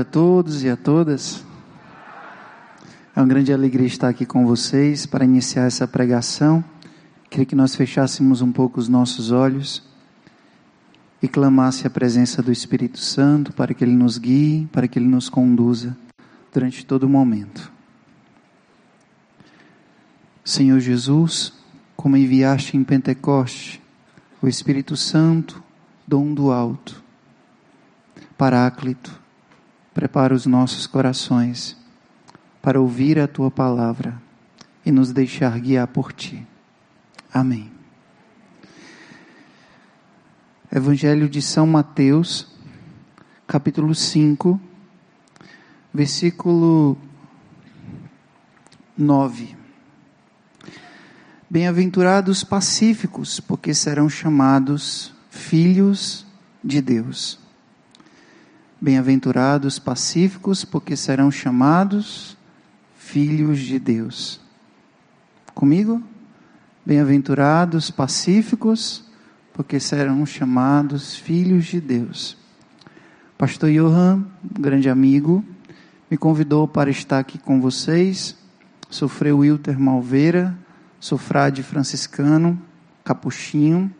[0.00, 1.44] a todos e a todas.
[3.14, 6.64] É uma grande alegria estar aqui com vocês para iniciar essa pregação.
[7.28, 9.82] Queria que nós fechássemos um pouco os nossos olhos
[11.22, 15.06] e clamasse a presença do Espírito Santo para que ele nos guie, para que ele
[15.06, 15.96] nos conduza
[16.52, 17.70] durante todo o momento.
[20.42, 21.52] Senhor Jesus,
[21.94, 23.82] como enviaste em Pentecoste
[24.40, 25.62] o Espírito Santo,
[26.06, 27.04] dom do alto,
[28.38, 29.20] Paráclito,
[29.92, 31.76] prepara os nossos corações
[32.62, 34.20] para ouvir a tua palavra
[34.84, 36.46] e nos deixar guiar por ti.
[37.32, 37.70] Amém.
[40.72, 42.46] Evangelho de São Mateus,
[43.46, 44.60] capítulo 5,
[45.92, 46.96] versículo
[48.96, 49.56] 9.
[51.48, 56.24] Bem-aventurados pacíficos, porque serão chamados filhos
[56.62, 57.39] de Deus.
[58.82, 62.34] Bem-aventurados pacíficos, porque serão chamados
[62.96, 64.40] filhos de Deus.
[65.54, 66.02] Comigo?
[66.86, 69.04] Bem-aventurados pacíficos,
[69.52, 72.38] porque serão chamados filhos de Deus.
[73.36, 75.44] Pastor Johan, grande amigo,
[76.10, 78.34] me convidou para estar aqui com vocês.
[78.88, 80.56] Sofreu Wilter Malveira,
[80.98, 82.58] sou frade franciscano,
[83.04, 83.94] capuchinho,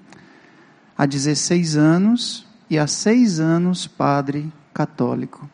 [0.97, 4.51] há 16 anos e há seis anos padre
[4.81, 5.49] católico.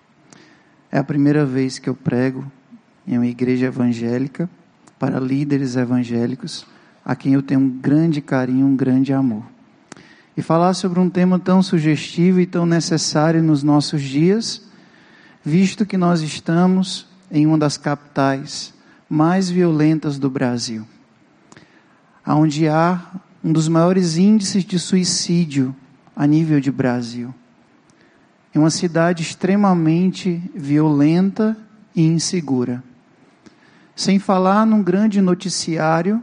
[0.91, 2.45] É a primeira vez que eu prego
[3.07, 4.49] em uma igreja evangélica
[4.99, 6.67] para líderes evangélicos,
[7.05, 9.45] a quem eu tenho um grande carinho, um grande amor.
[10.37, 14.63] E falar sobre um tema tão sugestivo e tão necessário nos nossos dias,
[15.45, 18.73] visto que nós estamos em uma das capitais
[19.09, 20.87] mais violentas do Brasil
[22.27, 23.01] onde há
[23.45, 25.75] um dos maiores índices de suicídio
[26.15, 27.33] a nível de Brasil.
[28.57, 31.55] É uma cidade extremamente violenta
[31.95, 32.83] e insegura.
[33.95, 36.23] Sem falar num grande noticiário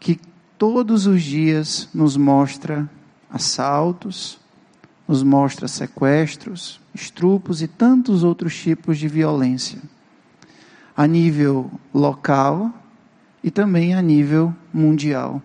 [0.00, 0.18] que
[0.56, 2.88] todos os dias nos mostra
[3.30, 4.38] assaltos,
[5.06, 9.78] nos mostra sequestros, estrupos e tantos outros tipos de violência.
[10.96, 12.72] A nível local,
[13.44, 15.42] e também a nível mundial.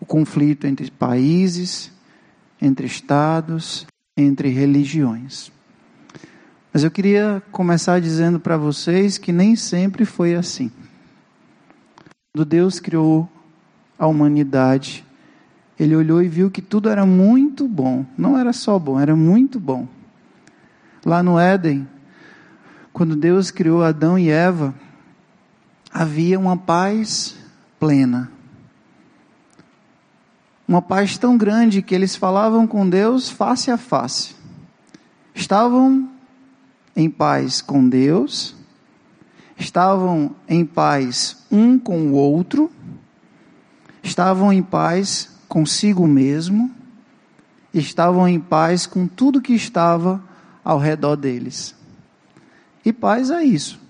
[0.00, 1.92] O conflito entre países,
[2.60, 3.86] entre estados,
[4.18, 5.52] entre religiões.
[6.72, 10.70] Mas eu queria começar dizendo para vocês que nem sempre foi assim.
[12.34, 13.28] Quando Deus criou
[13.98, 15.04] a humanidade,
[15.78, 18.04] ele olhou e viu que tudo era muito bom.
[18.16, 19.86] Não era só bom, era muito bom.
[21.06, 21.88] Lá no Éden,
[22.92, 24.74] quando Deus criou Adão e Eva,
[25.92, 27.36] havia uma paz
[27.78, 28.30] plena.
[30.68, 34.36] Uma paz tão grande que eles falavam com Deus face a face.
[35.34, 36.10] Estavam
[36.94, 38.54] em paz com Deus,
[39.56, 42.70] estavam em paz um com o outro,
[44.02, 46.70] estavam em paz consigo mesmo,
[47.72, 50.22] estavam em paz com tudo que estava
[50.62, 51.74] ao redor deles.
[52.84, 53.80] E paz é isso.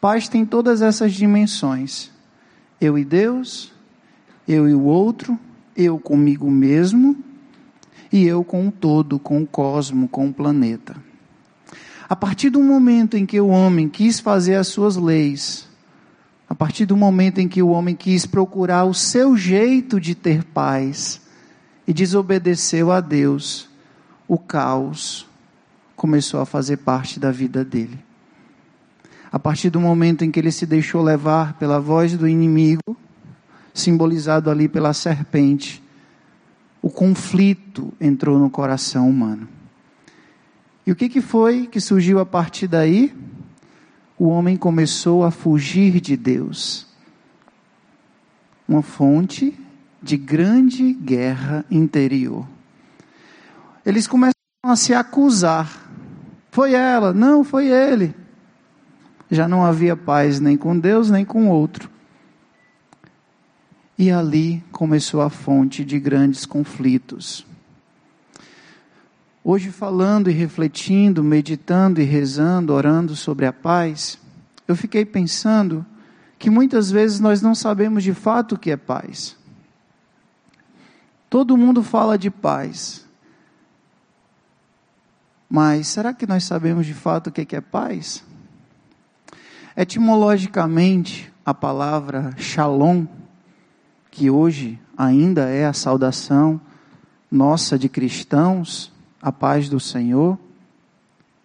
[0.00, 2.12] Paz tem todas essas dimensões.
[2.80, 3.72] Eu e Deus,
[4.46, 5.36] eu e o outro,
[5.80, 7.16] eu comigo mesmo
[8.12, 10.96] e eu com o todo, com o cosmo, com o planeta.
[12.08, 15.68] A partir do momento em que o homem quis fazer as suas leis,
[16.48, 20.42] a partir do momento em que o homem quis procurar o seu jeito de ter
[20.42, 21.20] paz
[21.86, 23.68] e desobedeceu a Deus,
[24.26, 25.28] o caos
[25.94, 28.10] começou a fazer parte da vida dele
[29.32, 32.96] a partir do momento em que ele se deixou levar pela voz do inimigo,
[33.72, 35.82] simbolizado ali pela serpente,
[36.82, 39.48] o conflito entrou no coração humano.
[40.86, 43.14] E o que, que foi que surgiu a partir daí?
[44.18, 46.86] O homem começou a fugir de Deus.
[48.68, 49.58] Uma fonte
[50.02, 52.46] de grande guerra interior.
[53.84, 54.34] Eles começaram
[54.64, 55.90] a se acusar.
[56.50, 58.14] Foi ela, não, foi ele
[59.30, 61.88] já não havia paz nem com Deus nem com outro.
[64.00, 67.44] E ali começou a fonte de grandes conflitos.
[69.44, 74.18] Hoje, falando e refletindo, meditando e rezando, orando sobre a paz,
[74.66, 75.84] eu fiquei pensando
[76.38, 79.36] que muitas vezes nós não sabemos de fato o que é paz.
[81.28, 83.06] Todo mundo fala de paz.
[85.46, 88.24] Mas será que nós sabemos de fato o que é paz?
[89.76, 93.19] Etimologicamente, a palavra shalom
[94.10, 96.60] que hoje ainda é a saudação
[97.30, 98.92] nossa de cristãos,
[99.22, 100.38] a paz do Senhor.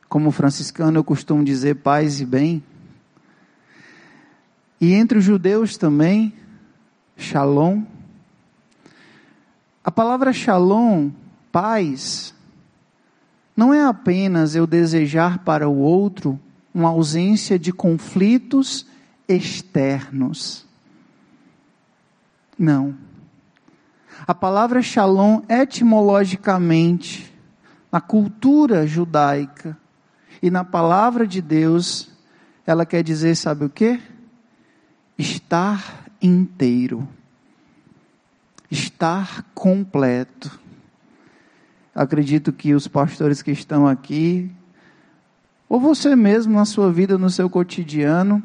[0.09, 2.63] Como franciscano eu costumo dizer paz e bem.
[4.81, 6.33] E entre os judeus também,
[7.15, 7.83] shalom.
[9.83, 11.11] A palavra shalom,
[11.51, 12.33] paz,
[13.55, 16.39] não é apenas eu desejar para o outro
[16.73, 18.85] uma ausência de conflitos
[19.27, 20.64] externos.
[22.57, 22.95] Não.
[24.27, 27.33] A palavra shalom, etimologicamente,
[27.91, 29.77] na cultura judaica
[30.41, 32.09] e na palavra de Deus,
[32.65, 34.01] ela quer dizer, sabe o que?
[35.17, 37.07] Estar inteiro,
[38.69, 40.59] estar completo.
[41.93, 44.51] Acredito que os pastores que estão aqui,
[45.69, 48.43] ou você mesmo na sua vida, no seu cotidiano,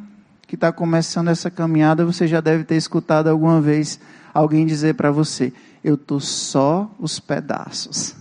[0.51, 4.01] que está começando essa caminhada, você já deve ter escutado alguma vez
[4.35, 5.53] alguém dizer para você:
[5.85, 8.17] Eu estou só os pedaços.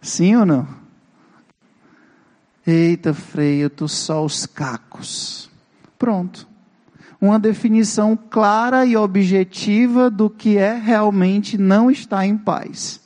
[0.00, 0.66] Sim ou não?
[2.66, 5.50] Eita, Frei, eu estou só os cacos.
[5.98, 6.48] Pronto.
[7.20, 13.02] Uma definição clara e objetiva do que é realmente não estar em paz.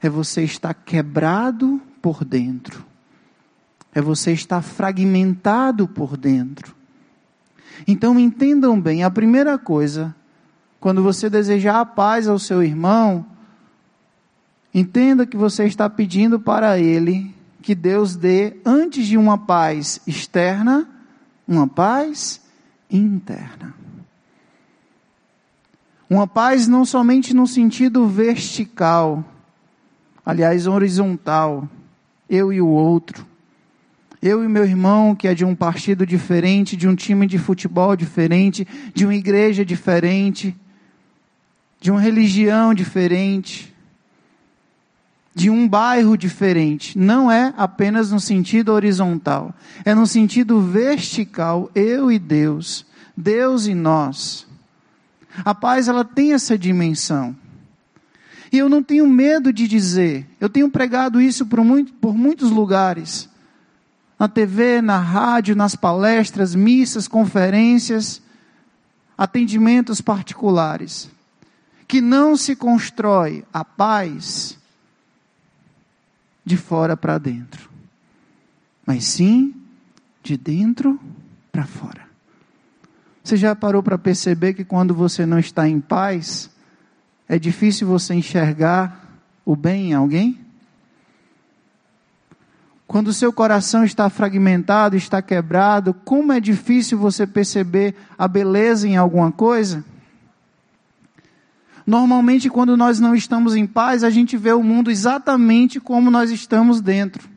[0.00, 2.86] É você estar quebrado por dentro.
[3.92, 6.83] É você estar fragmentado por dentro.
[7.86, 10.14] Então entendam bem, a primeira coisa
[10.84, 13.24] quando você desejar a paz ao seu irmão,
[14.74, 20.86] entenda que você está pedindo para ele que Deus dê, antes de uma paz externa,
[21.48, 22.42] uma paz
[22.90, 23.72] interna.
[26.10, 29.24] Uma paz não somente no sentido vertical,
[30.22, 31.66] aliás, horizontal,
[32.28, 33.24] eu e o outro.
[34.24, 37.94] Eu e meu irmão, que é de um partido diferente, de um time de futebol
[37.94, 40.56] diferente, de uma igreja diferente,
[41.78, 43.76] de uma religião diferente,
[45.34, 46.98] de um bairro diferente.
[46.98, 49.54] Não é apenas no sentido horizontal,
[49.84, 54.46] é no sentido vertical, eu e Deus, Deus e nós.
[55.44, 57.36] A paz ela tem essa dimensão.
[58.50, 62.50] E eu não tenho medo de dizer, eu tenho pregado isso por, muito, por muitos
[62.50, 63.33] lugares.
[64.18, 68.22] Na TV, na rádio, nas palestras, missas, conferências,
[69.16, 71.10] atendimentos particulares
[71.86, 74.58] que não se constrói a paz
[76.44, 77.70] de fora para dentro,
[78.84, 79.54] mas sim
[80.22, 80.98] de dentro
[81.52, 82.04] para fora.
[83.22, 86.50] Você já parou para perceber que quando você não está em paz,
[87.28, 90.43] é difícil você enxergar o bem em alguém?
[92.86, 98.86] Quando o seu coração está fragmentado, está quebrado, como é difícil você perceber a beleza
[98.86, 99.84] em alguma coisa?
[101.86, 106.30] Normalmente, quando nós não estamos em paz, a gente vê o mundo exatamente como nós
[106.30, 107.28] estamos dentro: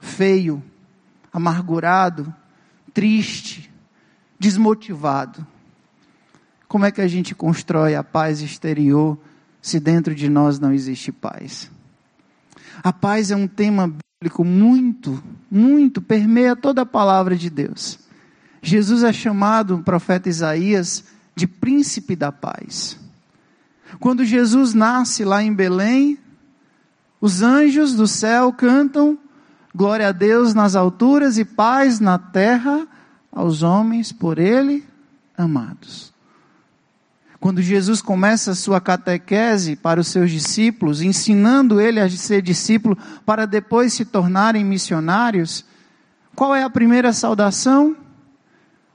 [0.00, 0.62] feio,
[1.32, 2.34] amargurado,
[2.92, 3.70] triste,
[4.38, 5.46] desmotivado.
[6.66, 9.16] Como é que a gente constrói a paz exterior
[9.62, 11.70] se dentro de nós não existe paz?
[12.82, 17.98] A paz é um tema bíblico muito, muito, permeia toda a palavra de Deus.
[18.62, 21.04] Jesus é chamado, o profeta Isaías,
[21.36, 22.98] de príncipe da paz.
[24.00, 26.18] Quando Jesus nasce lá em Belém,
[27.20, 29.18] os anjos do céu cantam
[29.74, 32.86] glória a Deus nas alturas e paz na terra
[33.30, 34.86] aos homens por ele
[35.36, 36.13] amados.
[37.44, 42.96] Quando Jesus começa a sua catequese para os seus discípulos, ensinando ele a ser discípulo
[43.26, 45.62] para depois se tornarem missionários,
[46.34, 47.94] qual é a primeira saudação?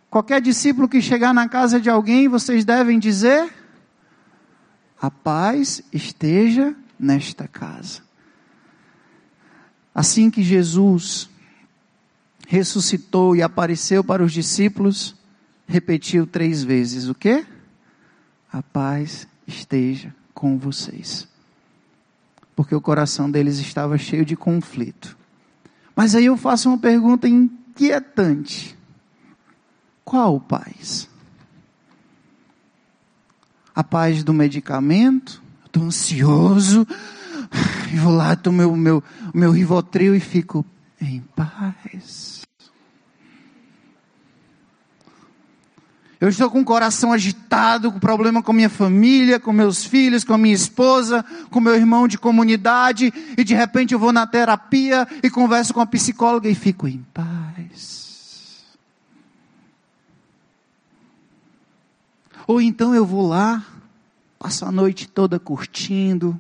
[0.10, 3.54] Qualquer discípulo que chegar na casa de alguém, vocês devem dizer:
[5.00, 8.02] a paz esteja nesta casa.
[9.94, 11.30] Assim que Jesus
[12.48, 15.16] ressuscitou e apareceu para os discípulos,
[15.68, 17.46] repetiu três vezes o quê?
[18.52, 21.28] A paz esteja com vocês.
[22.56, 25.18] Porque o coração deles estava cheio de conflito.
[25.96, 28.78] Mas aí eu faço uma pergunta inquietante:
[30.04, 31.10] qual paz?
[33.80, 36.86] a paz do medicamento, estou ansioso,
[37.94, 39.04] eu vou lá, tomo meu, meu,
[39.34, 40.66] meu rivotril e fico
[41.00, 42.39] em paz.
[46.20, 50.38] Eu estou com o coração agitado, com problema com minha família, com meus filhos, com
[50.38, 55.30] minha esposa, com meu irmão de comunidade, e de repente eu vou na terapia e
[55.30, 58.66] converso com a psicóloga e fico em paz.
[62.46, 63.64] Ou então eu vou lá
[64.38, 66.40] passo a noite toda curtindo,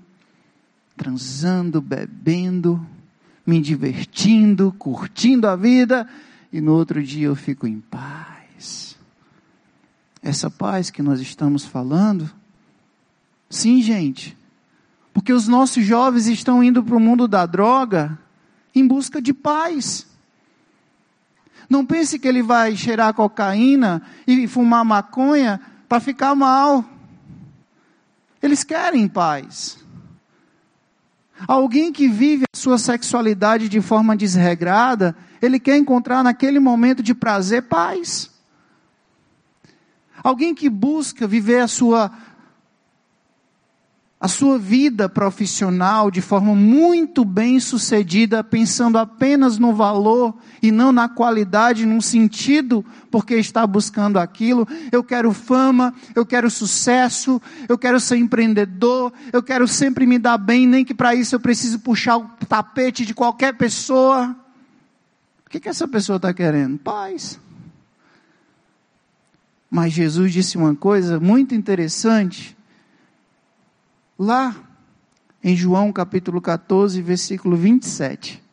[0.97, 2.85] transando, bebendo,
[3.45, 6.07] me divertindo, curtindo a vida,
[6.51, 8.88] e no outro dia eu fico em paz.
[10.21, 12.29] Essa paz que nós estamos falando,
[13.49, 14.37] sim, gente,
[15.13, 18.17] porque os nossos jovens estão indo para o mundo da droga
[18.75, 20.05] em busca de paz.
[21.69, 26.83] Não pense que ele vai cheirar cocaína e fumar maconha para ficar mal.
[28.41, 29.77] Eles querem paz.
[31.47, 37.13] Alguém que vive a sua sexualidade de forma desregrada, ele quer encontrar naquele momento de
[37.13, 38.29] prazer paz.
[40.23, 42.11] Alguém que busca viver a sua
[44.19, 50.91] a sua vida profissional de forma muito bem sucedida, pensando apenas no valor e não
[50.91, 54.67] na qualidade, num sentido, porque está buscando aquilo.
[54.91, 60.37] Eu quero fama, eu quero sucesso, eu quero ser empreendedor, eu quero sempre me dar
[60.37, 64.35] bem, nem que para isso eu precise puxar o tapete de qualquer pessoa.
[65.45, 66.77] O que, que essa pessoa está querendo?
[66.77, 67.39] Paz.
[69.69, 72.57] Mas Jesus disse uma coisa muito interessante
[74.19, 74.53] Lá
[75.41, 78.43] em João capítulo 14, versículo 27.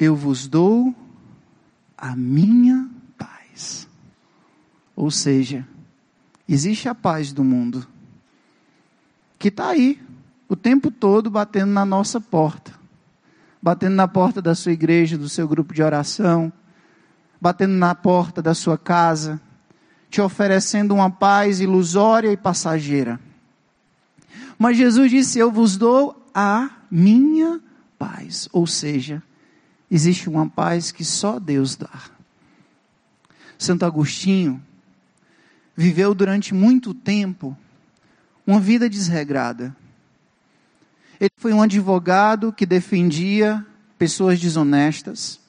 [0.00, 0.94] Eu vos dou
[1.98, 2.88] a minha
[3.18, 3.86] paz.
[4.96, 5.68] Ou seja,
[6.48, 7.86] existe a paz do mundo,
[9.38, 10.00] que está aí,
[10.48, 12.72] o tempo todo batendo na nossa porta,
[13.60, 16.50] batendo na porta da sua igreja, do seu grupo de oração,
[17.40, 19.40] batendo na porta da sua casa,
[20.10, 23.20] te oferecendo uma paz ilusória e passageira.
[24.58, 27.60] Mas Jesus disse: Eu vos dou a minha
[27.98, 28.48] paz.
[28.52, 29.22] Ou seja,
[29.90, 32.02] existe uma paz que só Deus dá.
[33.58, 34.62] Santo Agostinho
[35.76, 37.56] viveu durante muito tempo
[38.46, 39.76] uma vida desregrada.
[41.18, 43.64] Ele foi um advogado que defendia
[43.98, 45.40] pessoas desonestas.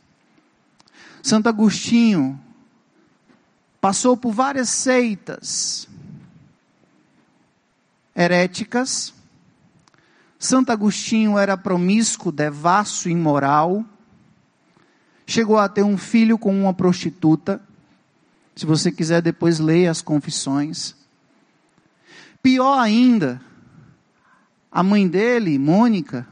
[1.22, 2.40] Santo Agostinho
[3.82, 5.88] passou por várias seitas,
[8.16, 9.14] heréticas.
[10.40, 13.86] Santo Agostinho era promíscuo, devasso, imoral.
[15.26, 17.62] Chegou a ter um filho com uma prostituta.
[18.56, 20.96] Se você quiser, depois leia as confissões.
[22.42, 23.42] Pior ainda,
[24.72, 26.28] a mãe dele, Mônica,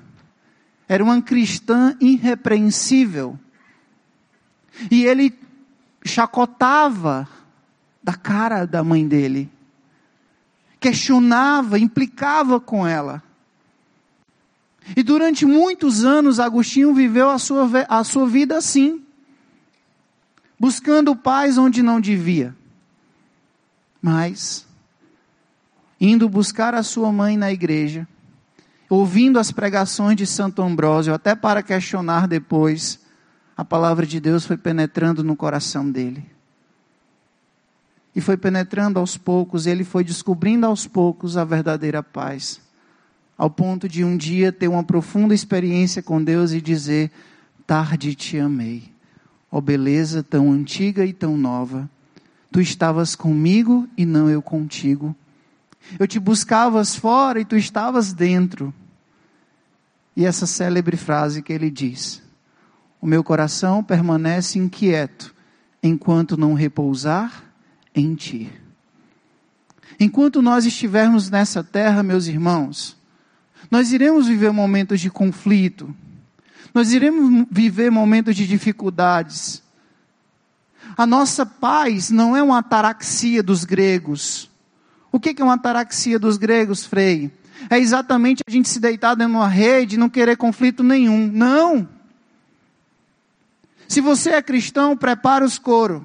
[0.88, 3.40] era uma cristã irrepreensível.
[4.90, 5.38] E ele
[6.04, 7.28] chacotava
[8.04, 9.52] da cara da mãe dele
[10.86, 13.24] questionava, implicava com ela.
[14.96, 19.04] E durante muitos anos, Agostinho viveu a sua, a sua vida assim,
[20.60, 22.56] buscando paz onde não devia.
[24.00, 24.68] Mas,
[26.00, 28.08] indo buscar a sua mãe na igreja,
[28.88, 33.00] ouvindo as pregações de Santo Ambrósio, até para questionar depois,
[33.56, 36.36] a palavra de Deus foi penetrando no coração dele
[38.16, 42.62] e foi penetrando aos poucos, ele foi descobrindo aos poucos a verdadeira paz.
[43.38, 47.12] Ao ponto de um dia ter uma profunda experiência com Deus e dizer:
[47.68, 48.90] Tarde te amei,
[49.52, 51.90] ó beleza tão antiga e tão nova.
[52.50, 55.14] Tu estavas comigo e não eu contigo.
[56.00, 58.74] Eu te buscavas fora e tu estavas dentro.
[60.16, 62.24] E essa célebre frase que ele diz:
[63.06, 65.32] O meu coração permanece inquieto
[65.84, 67.44] enquanto não repousar
[67.94, 68.52] em ti.
[70.00, 72.98] Enquanto nós estivermos nessa terra, meus irmãos,
[73.70, 75.96] nós iremos viver momentos de conflito,
[76.74, 79.62] nós iremos viver momentos de dificuldades.
[80.98, 84.50] A nossa paz não é uma ataraxia dos gregos.
[85.12, 87.32] O que é uma ataraxia dos gregos, Frei?
[87.70, 91.30] É exatamente a gente se deitar dentro de uma rede e não querer conflito nenhum.
[91.32, 91.94] Não!
[93.88, 96.02] Se você é cristão, prepara os coros.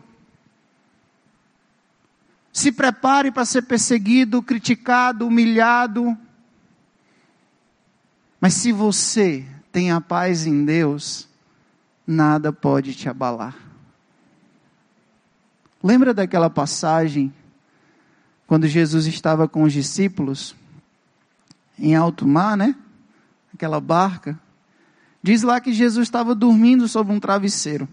[2.53, 6.17] Se prepare para ser perseguido, criticado, humilhado.
[8.41, 11.29] Mas se você tem a paz em Deus,
[12.07, 13.55] nada pode te abalar.
[15.83, 17.33] Lembra daquela passagem
[18.47, 20.55] quando Jesus estava com os discípulos
[21.79, 22.75] em alto mar, né?
[23.55, 24.39] Aquela barca.
[25.23, 27.89] Diz lá que Jesus estava dormindo sobre um travesseiro.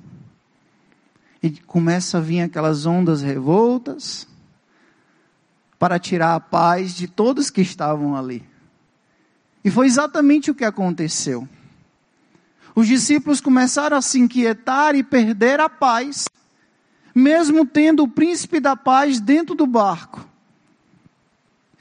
[1.43, 4.27] E começa a vir aquelas ondas revoltas
[5.77, 8.43] para tirar a paz de todos que estavam ali.
[9.63, 11.47] E foi exatamente o que aconteceu.
[12.73, 16.25] Os discípulos começaram a se inquietar e perder a paz,
[17.13, 20.27] mesmo tendo o príncipe da paz dentro do barco.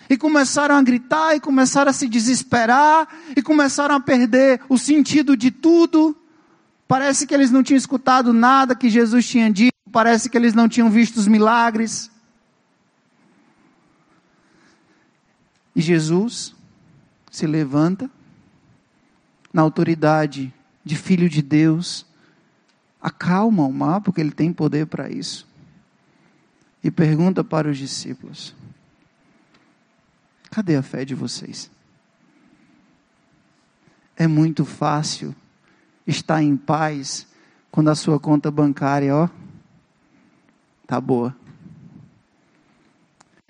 [0.09, 5.37] E começaram a gritar, e começaram a se desesperar, e começaram a perder o sentido
[5.37, 6.17] de tudo.
[6.87, 10.69] Parece que eles não tinham escutado nada que Jesus tinha dito, parece que eles não
[10.69, 12.11] tinham visto os milagres.
[15.75, 16.55] E Jesus
[17.31, 18.11] se levanta,
[19.53, 20.53] na autoridade
[20.85, 22.07] de Filho de Deus,
[23.01, 25.47] acalma o mar, porque ele tem poder para isso,
[26.83, 28.55] e pergunta para os discípulos:
[30.50, 31.71] cadê a fé de vocês?
[34.17, 35.35] É muito fácil
[36.07, 37.26] estar em paz
[37.71, 39.29] quando a sua conta bancária, ó,
[40.87, 41.37] tá boa.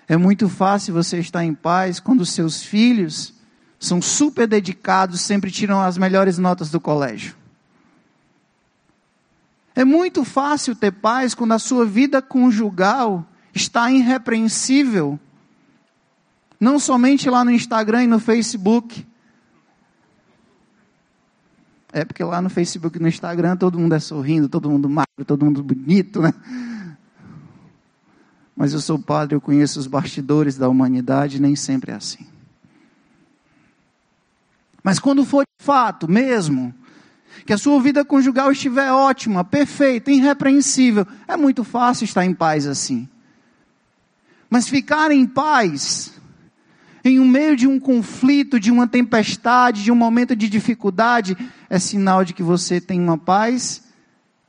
[0.07, 3.33] É muito fácil você estar em paz quando seus filhos
[3.79, 7.35] são super dedicados, sempre tiram as melhores notas do colégio.
[9.75, 15.19] É muito fácil ter paz quando a sua vida conjugal está irrepreensível.
[16.59, 19.05] Não somente lá no Instagram e no Facebook.
[21.91, 25.25] É porque lá no Facebook e no Instagram todo mundo é sorrindo, todo mundo magro,
[25.25, 26.33] todo mundo bonito, né?
[28.55, 32.25] Mas eu sou padre, eu conheço os bastidores da humanidade, nem sempre é assim.
[34.83, 36.73] Mas quando for de fato mesmo,
[37.45, 42.65] que a sua vida conjugal estiver ótima, perfeita, irrepreensível, é muito fácil estar em paz
[42.65, 43.07] assim.
[44.49, 46.16] Mas ficar em paz,
[47.03, 51.37] em um meio de um conflito, de uma tempestade, de um momento de dificuldade,
[51.69, 53.87] é sinal de que você tem uma paz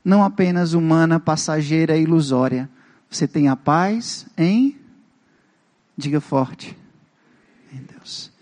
[0.04, 2.68] não apenas humana, passageira e ilusória,
[3.10, 4.74] você tem a paz em,
[5.96, 6.74] diga forte,
[7.70, 8.32] em Deus.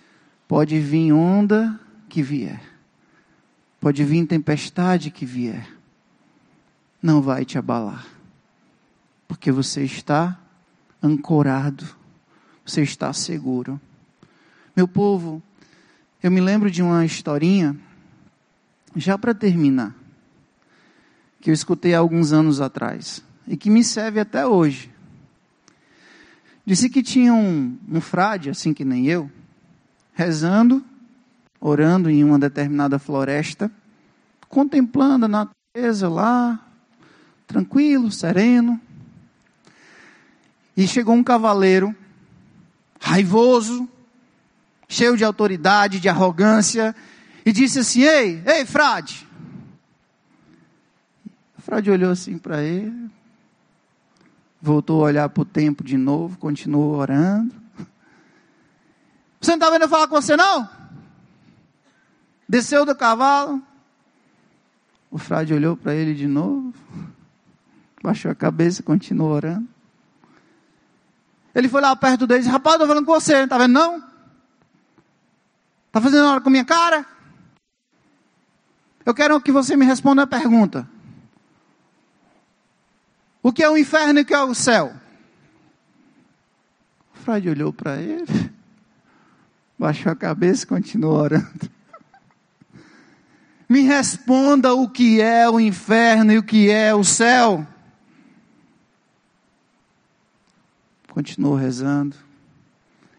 [0.47, 2.63] Pode vir onda que vier,
[3.81, 5.67] pode vir tempestade que vier,
[7.03, 8.07] não vai te abalar,
[9.27, 10.39] porque você está
[11.03, 11.85] ancorado,
[12.65, 13.81] você está seguro.
[14.77, 15.43] Meu povo,
[16.23, 17.75] eu me lembro de uma historinha,
[18.95, 19.97] já para terminar,
[21.41, 24.91] que eu escutei há alguns anos atrás e que me serve até hoje.
[26.67, 29.31] Disse que tinha um, um frade, assim que nem eu,
[30.13, 30.85] rezando,
[31.59, 33.73] orando em uma determinada floresta,
[34.47, 36.61] contemplando a natureza lá,
[37.47, 38.79] tranquilo, sereno.
[40.77, 41.97] E chegou um cavaleiro,
[43.01, 43.89] raivoso,
[44.89, 46.95] cheio de autoridade, de arrogância,
[47.45, 49.27] e disse assim: Ei, ei, frade.
[51.59, 53.11] O frade olhou assim para ele,
[54.61, 57.55] voltou a olhar para o tempo de novo, continuou orando.
[59.41, 60.69] Você não está vendo eu falar com você, não?
[62.49, 63.63] Desceu do cavalo.
[65.11, 66.75] O frade olhou para ele de novo,
[68.03, 69.69] baixou a cabeça e continuou orando.
[71.55, 73.73] Ele foi lá perto dele e disse: Rapaz, estou falando com você, não está vendo
[73.73, 74.16] não?
[75.97, 77.07] Está fazendo hora com minha cara?
[79.03, 80.87] Eu quero que você me responda a pergunta.
[83.43, 84.95] O que é o inferno e o que é o céu?
[87.15, 88.53] O frade olhou para ele,
[89.79, 91.71] baixou a cabeça e continuou orando.
[93.67, 97.67] Me responda o que é o inferno e o que é o céu.
[101.09, 102.26] Continuou rezando.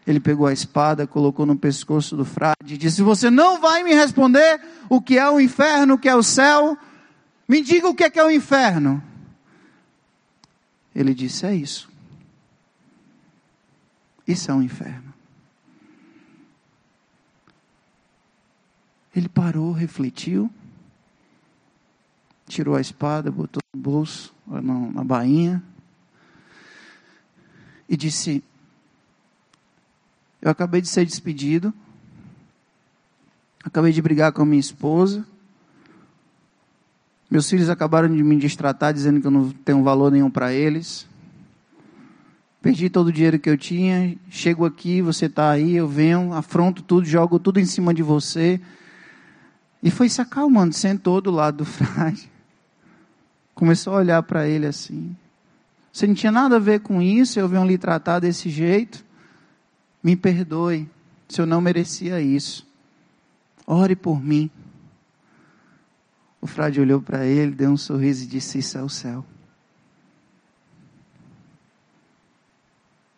[0.08, 3.92] Ele pegou a espada, colocou no pescoço do frade e disse: Você não vai me
[3.92, 6.78] responder o que é o inferno, o que é o céu?
[7.46, 9.04] Me diga o que é, que é o inferno.
[10.94, 11.90] Ele disse: É isso.
[14.26, 15.12] Isso é um inferno.
[19.14, 20.50] Ele parou, refletiu,
[22.46, 25.62] tirou a espada, botou no bolso, na, na bainha,
[27.86, 28.42] e disse:
[30.40, 31.72] Eu acabei de ser despedido,
[33.64, 35.26] acabei de brigar com a minha esposa,
[37.30, 41.06] meus filhos acabaram de me destratar, dizendo que eu não tenho valor nenhum para eles.
[42.62, 44.16] Perdi todo o dinheiro que eu tinha.
[44.30, 48.58] Chego aqui, você está aí, eu venho, afronto tudo, jogo tudo em cima de você.
[49.82, 52.30] E foi se acalmando, sentou do lado do frade.
[53.54, 55.14] Começou a olhar para ele assim.
[55.92, 59.04] Você não tinha nada a ver com isso, eu venho lhe tratar desse jeito.
[60.08, 60.88] Me perdoe,
[61.28, 62.66] se eu não merecia isso.
[63.66, 64.50] Ore por mim.
[66.40, 69.22] O frade olhou para ele, deu um sorriso e disse: Isso é o céu.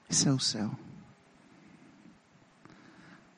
[0.08, 0.72] Isso é o céu.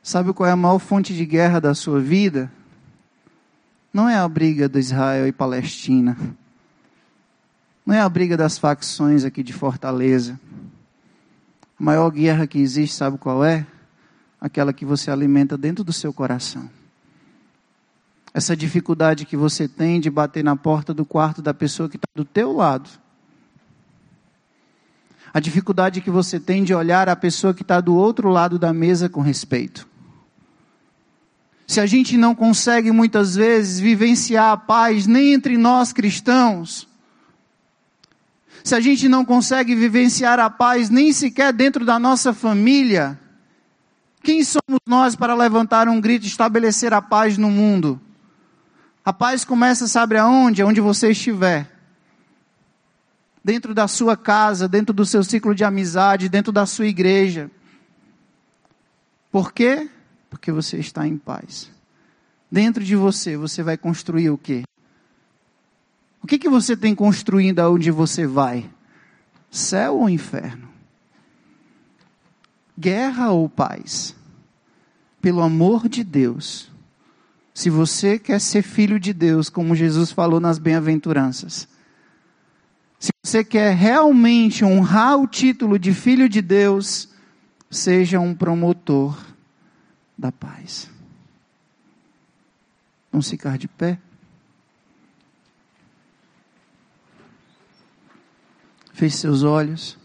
[0.03, 2.51] Sabe qual é a maior fonte de guerra da sua vida?
[3.93, 6.17] Não é a briga do Israel e Palestina.
[7.85, 10.41] Não é a briga das facções aqui de Fortaleza.
[11.83, 13.67] A maior guerra que existe, sabe qual é?
[14.43, 16.69] aquela que você alimenta dentro do seu coração.
[18.35, 22.09] Essa dificuldade que você tem de bater na porta do quarto da pessoa que está
[22.13, 22.91] do teu lado.
[25.33, 28.73] A dificuldade que você tem de olhar a pessoa que está do outro lado da
[28.73, 29.87] mesa com respeito.
[31.65, 36.89] Se a gente não consegue muitas vezes vivenciar a paz nem entre nós cristãos,
[38.65, 43.19] se a gente não consegue vivenciar a paz nem sequer dentro da nossa família,
[44.23, 48.01] quem somos nós para levantar um grito e estabelecer a paz no mundo?
[49.05, 50.63] A paz começa, sabe aonde?
[50.63, 51.69] Onde você estiver.
[53.45, 57.51] Dentro da sua casa, dentro do seu ciclo de amizade, dentro da sua igreja.
[59.33, 59.91] Por quê?
[60.31, 61.69] Porque você está em paz.
[62.51, 64.63] Dentro de você, você vai construir o quê?
[66.23, 68.71] O que, que você tem construindo aonde você vai?
[69.51, 70.69] Céu ou inferno?
[72.79, 74.15] Guerra ou paz?
[75.21, 76.71] Pelo amor de Deus,
[77.53, 81.69] se você quer ser filho de Deus, como Jesus falou nas bem-aventuranças,
[82.99, 87.09] se você quer realmente honrar o título de filho de Deus,
[87.69, 89.19] seja um promotor
[90.17, 90.89] da paz.
[93.11, 93.99] Vamos ficar de pé?
[99.03, 99.99] Feche seus olhos.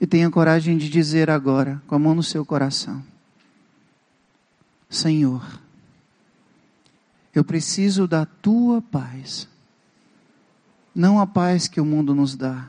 [0.00, 3.00] E tenha coragem de dizer agora, com a mão no seu coração:
[4.90, 5.60] Senhor,
[7.32, 9.48] eu preciso da tua paz,
[10.92, 12.68] não a paz que o mundo nos dá,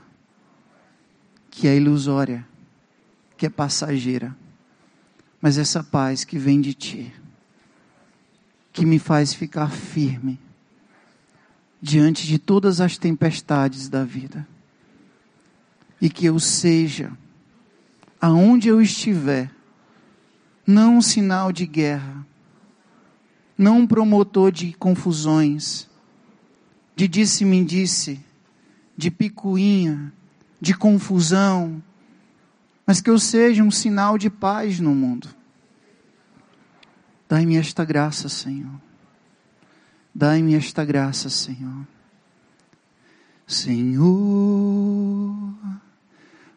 [1.50, 2.46] que é ilusória,
[3.36, 4.36] que é passageira,
[5.40, 7.24] mas essa paz que vem de ti
[8.74, 10.38] que me faz ficar firme
[11.80, 14.46] diante de todas as tempestades da vida.
[16.00, 17.12] E que eu seja,
[18.20, 19.48] aonde eu estiver,
[20.66, 22.26] não um sinal de guerra,
[23.56, 25.88] não um promotor de confusões,
[26.96, 28.20] de disse-me disse,
[28.96, 30.12] de picuinha,
[30.60, 31.80] de confusão,
[32.84, 35.28] mas que eu seja um sinal de paz no mundo.
[37.28, 38.80] Dai-me esta graça, Senhor.
[40.14, 41.86] Dai-me esta graça, Senhor.
[43.46, 44.14] Senhor,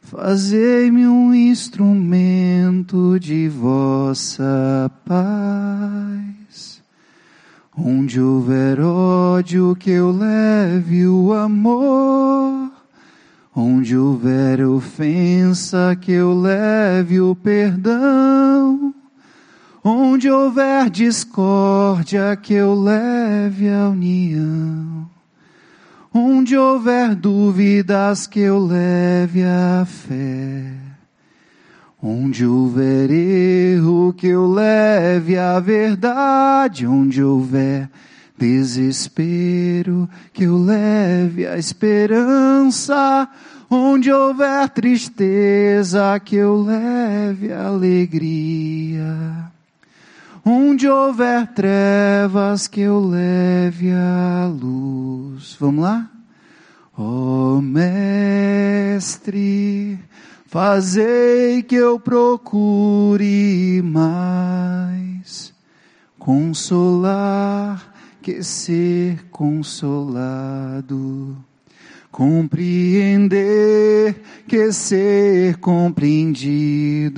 [0.02, 6.82] fazei-me um instrumento de vossa paz.
[7.76, 12.72] Onde houver ódio, que eu leve o amor.
[13.56, 18.94] Onde houver ofensa, que eu leve o perdão.
[19.90, 25.10] Onde houver discórdia, que eu leve a união.
[26.14, 30.74] Onde houver dúvidas, que eu leve a fé.
[32.04, 36.86] Onde houver erro, que eu leve a verdade.
[36.86, 37.90] Onde houver
[38.38, 43.26] desespero, que eu leve a esperança.
[43.70, 49.56] Onde houver tristeza, que eu leve a alegria.
[50.50, 55.58] Onde houver trevas, que eu leve a luz.
[55.60, 56.10] Vamos lá?
[56.98, 59.20] Ó oh, Mestre,
[60.46, 65.54] fazei que eu procure mais
[66.18, 70.26] consolar que ser consolado,
[72.10, 73.36] compreender
[74.48, 77.18] que ser compreendido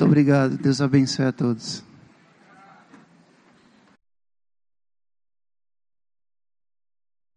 [0.00, 0.56] Muito obrigado.
[0.56, 1.89] Deus abençoe a todos.